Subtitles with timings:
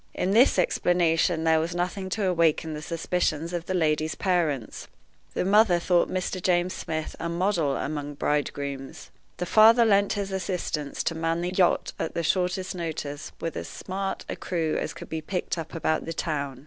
[0.15, 4.87] In this explanation there was nothing to awaken the suspicions of the lady's parents.
[5.35, 6.41] The mother thought Mr.
[6.41, 9.11] James Smith a model among bridegrooms.
[9.37, 13.67] The father lent his assistance to man the yacht at the shortest notice with as
[13.69, 16.59] smart a crew as could be picked up about the town.